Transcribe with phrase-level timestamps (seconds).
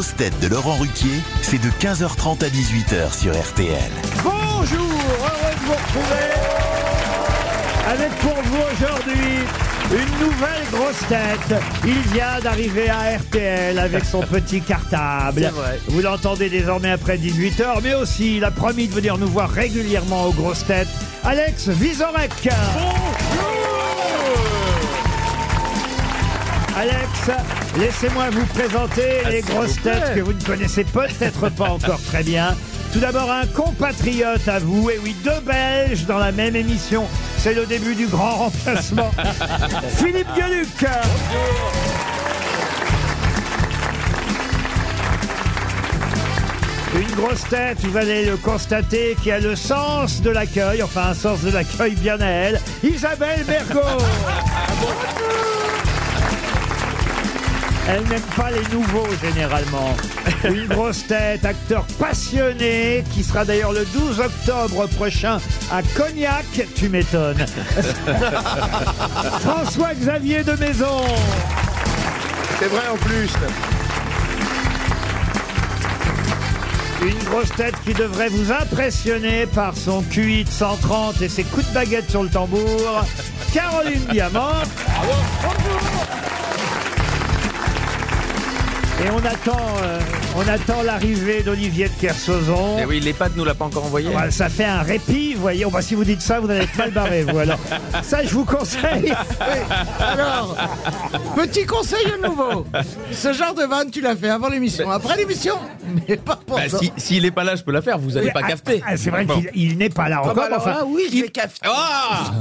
[0.00, 3.90] grosses têtes de Laurent Ruquier, c'est de 15h30 à 18h sur RTL.
[4.24, 6.30] Bonjour, heureux de vous retrouver
[7.86, 9.40] avec pour vous aujourd'hui
[9.92, 11.60] une nouvelle grosse tête.
[11.84, 15.52] Il vient d'arriver à RTL avec son petit cartable.
[15.88, 20.24] Vous l'entendez désormais après 18h, mais aussi il a promis de venir nous voir régulièrement
[20.24, 20.88] aux grosses têtes.
[21.24, 22.48] Alex Vizorek.
[26.74, 27.30] Alex,
[27.78, 32.56] laissez-moi vous présenter les grosses têtes que vous ne connaissez peut-être pas encore très bien.
[32.92, 37.06] Tout d'abord, un compatriote à vous, et oui, deux Belges dans la même émission.
[37.38, 39.10] C'est le début du grand remplacement.
[39.96, 40.86] Philippe Gueluc.
[46.96, 51.14] Une grosse tête, vous allez le constater, qui a le sens de l'accueil, enfin un
[51.14, 53.80] sens de l'accueil bien à elle, Isabelle Bergot.
[57.92, 59.96] Elle n'aime pas les nouveaux généralement.
[60.44, 65.38] Une grosse tête, acteur passionné, qui sera d'ailleurs le 12 octobre prochain
[65.72, 66.44] à Cognac,
[66.76, 67.44] tu m'étonnes.
[69.40, 71.00] François-Xavier de Maison.
[72.60, 73.30] C'est vrai en plus.
[77.02, 81.66] Une grosse tête qui devrait vous impressionner par son QI de 130 et ses coups
[81.66, 83.04] de baguette sur le tambour.
[83.52, 84.62] Caroline Diamant.
[89.02, 89.98] Et on attend, euh,
[90.36, 92.76] on attend l'arrivée d'Olivier de Kersauzon.
[92.80, 94.10] Eh oui, l'EHPAD nous l'a pas encore envoyé.
[94.30, 95.64] Ça fait un répit, vous voyez.
[95.64, 97.38] Oh, bah, si vous dites ça, vous allez être mal barré, vous.
[97.38, 97.58] Alors,
[98.02, 99.12] ça, je vous conseille.
[99.98, 100.54] Alors,
[101.34, 102.66] petit conseil nouveau.
[103.10, 104.90] Ce genre de vanne, tu l'as fait avant l'émission.
[104.90, 105.54] Après l'émission,
[106.08, 106.78] mais pas pour Bah, ça.
[106.78, 107.98] si- S'il est pas là, je peux la faire.
[107.98, 108.82] Vous allez pas Ah, capter.
[108.86, 109.40] ah, c'est vrai Bon.
[109.40, 110.58] qu'il il n'est pas là Ah bah encore.
[110.58, 111.66] enfin, là, oui, je il- vais cafeter.
[111.72, 112.32] Ah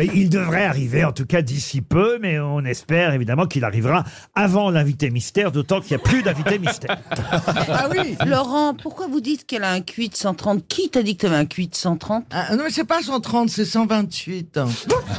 [0.00, 4.04] Il devrait arriver, en tout cas d'ici peu, mais on espère évidemment qu'il arrivera
[4.36, 6.98] avant l'invité mystère, d'autant qu'il n'y a plus d'invité mystère.
[7.68, 8.16] Ah oui.
[8.26, 11.26] Laurent, pourquoi vous dites qu'elle a un QI de 130 Qui t'a dit que tu
[11.26, 14.58] avais un QI de 130 Ah, non, mais c'est pas 130, c'est 128.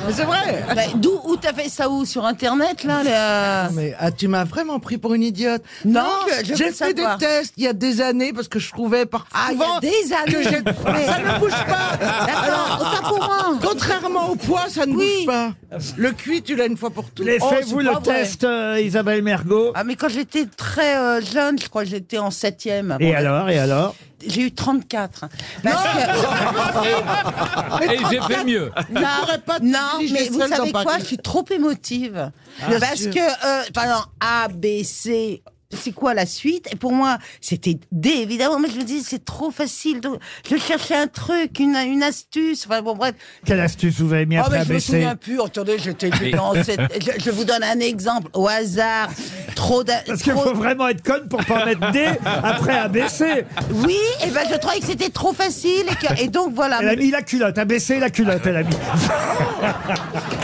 [0.08, 0.64] Mais c'est vrai.
[0.76, 2.06] Bah, D'où où t'as fait ça où?
[2.06, 5.64] Sur Internet là Mais ah, tu m'as vraiment pris pour une idiote.
[5.86, 6.04] Non,
[6.44, 9.48] j'ai fait des tests il y a des années parce que je trouvais par Ah,
[9.52, 10.44] il y souvent a des années.
[10.64, 10.66] que
[11.06, 11.98] ça ne bouge pas.
[12.26, 13.58] D'accord, moi.
[13.62, 15.06] Contrairement au poids, ça ne Oui.
[15.18, 15.52] bouge pas.
[15.98, 17.26] Le cuit, tu l'as une fois pour toutes.
[17.26, 20.98] Les Oh, Faites-vous c'est le pas test, euh, Isabelle Mergot Ah mais quand j'étais très
[20.98, 22.98] euh, jeune, je crois que j'étais en septième.
[23.00, 23.96] Et Bon, alors, et alors
[24.28, 25.26] J'ai eu 34.
[25.64, 28.72] Parce que- Et j'ai fait mieux.
[28.92, 29.02] non,
[29.46, 29.80] pas non,
[30.12, 31.00] mais vous savez dans quoi Paris.
[31.02, 32.32] Je suis trop émotive.
[32.80, 33.14] parce sûr.
[33.14, 35.42] que, euh, par exemple, A, B, C...
[35.72, 36.68] C'est quoi la suite?
[36.72, 38.58] Et pour moi, c'était D, évidemment.
[38.58, 40.02] Mais je me dis, c'est trop facile.
[40.02, 40.16] Donc,
[40.50, 42.66] je cherchais un truc, une, une astuce.
[42.66, 43.14] Enfin, bon, bref.
[43.46, 45.40] Quelle astuce vous avez mis Oh, après mais je me souviens plus.
[45.40, 46.82] Attendez, j'étais dans cette...
[47.04, 49.10] je, je vous donne un exemple au hasard.
[49.54, 53.46] Trop d'a- Parce qu'il trop- faut vraiment être conne pour pas mettre D après ABC.
[53.72, 56.80] Oui, et ben je trouvais que c'était trop facile et, que- et donc voilà.
[56.82, 58.76] Elle a mis la culotte, ABC la culotte, elle a mis.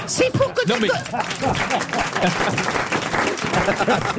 [0.05, 0.87] C'est pour que Non tu mais.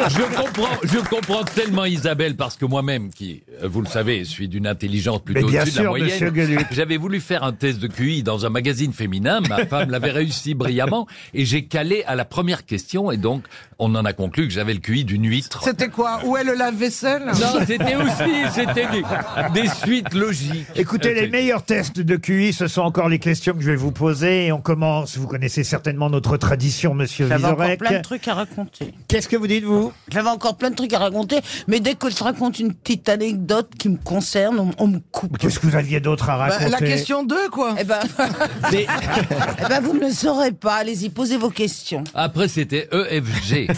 [0.08, 4.66] Je comprends, je comprends tellement Isabelle parce que moi-même, qui, vous le savez, suis d'une
[4.66, 6.64] intelligence plutôt au-dessus de la moyenne.
[6.70, 9.40] J'avais voulu faire un test de QI dans un magazine féminin.
[9.48, 13.44] Ma femme l'avait réussi brillamment et j'ai calé à la première question et donc
[13.78, 15.62] on en a conclu que j'avais le QI d'une huître.
[15.62, 16.20] C'était quoi?
[16.24, 17.24] Où est le lave-vaisselle?
[17.26, 20.66] Non, c'était aussi, c'était des, des suites logiques.
[20.74, 23.92] Écoutez, les meilleurs tests de QI, ce sont encore les questions que je vais vous
[23.92, 24.46] poser.
[24.46, 28.34] Et on commence, vous connaissez certainement notre tradition, monsieur J'avais encore plein de trucs à
[28.34, 28.94] raconter.
[29.08, 29.92] Qu'est-ce que vous dites, vous?
[30.10, 33.45] J'avais encore plein de trucs à raconter, mais dès que je raconte une petite anecdote
[33.78, 35.38] qui me concerne, on, on me coupe.
[35.38, 37.74] Qu'est-ce que vous aviez d'autre à Bah, raconter La question 2, quoi.
[37.78, 38.00] Eh ben,
[38.72, 38.86] Mais
[39.64, 40.74] eh ben, vous ne le saurez pas.
[40.76, 42.04] Allez-y, posez vos questions.
[42.14, 43.68] après, c'était EFG.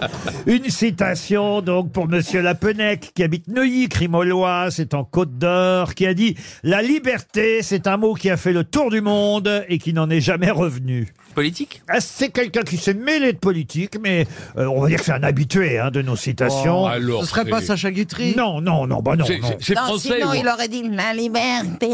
[0.45, 6.05] Une citation donc pour Monsieur Lapenec qui habite Neuilly, Crimolois, c'est en Côte d'Or, qui
[6.05, 9.77] a dit La liberté, c'est un mot qui a fait le tour du monde et
[9.77, 11.13] qui n'en est jamais revenu.
[11.35, 11.81] Politique?
[11.87, 15.13] Ah, c'est quelqu'un qui s'est mêlé de politique, mais euh, on va dire que c'est
[15.13, 16.85] un habitué hein, de nos citations.
[16.87, 18.35] Alors, Ce serait pas c'est- Sacha Guitry?
[18.35, 19.23] Non, non, non, bah non.
[19.25, 19.47] C'est non.
[19.47, 20.15] c'est- c'est Non, français.
[20.17, 21.89] sinon, ou- il aurait dit la liberté,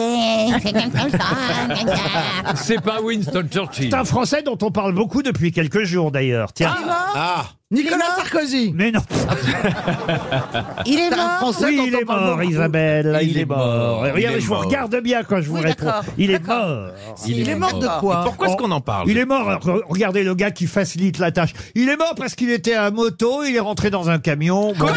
[0.63, 1.11] c'est quelque chose.
[1.11, 2.55] gna, gna.
[2.55, 3.89] C'est pas Winston Churchill.
[3.91, 6.51] C'est un Français dont on parle beaucoup depuis quelques jours d'ailleurs.
[6.53, 6.75] Tiens.
[6.81, 8.71] Est mort Nicolas Sarkozy.
[8.73, 9.01] Mais non.
[10.85, 12.49] Il est mort Français Oui, il on est parle mort, beaucoup.
[12.49, 13.19] Isabelle.
[13.21, 13.99] Il, Il est mort.
[14.03, 14.63] Regardez, est je vous mort.
[14.63, 15.85] regarde bien quand je vous Oui, réponds.
[15.85, 16.03] d'accord.
[16.17, 16.87] Il est mort.
[17.25, 19.49] Il est mort de quoi Pourquoi est-ce qu'on en parle Il est mort.
[19.59, 21.51] re- Regardez le gars qui facilite la tâche.
[21.75, 24.71] Il est mort parce qu'il était à moto, il est rentré dans un camion.
[24.73, 24.87] Bon.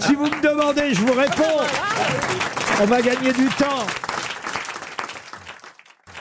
[0.00, 1.62] si vous me demandez, je vous réponds.
[2.82, 3.86] On va gagner du temps.